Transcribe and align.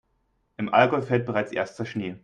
Im 0.57 0.73
Allgäu 0.73 1.03
fällt 1.03 1.27
bereits 1.27 1.51
erster 1.51 1.85
Schnee. 1.85 2.15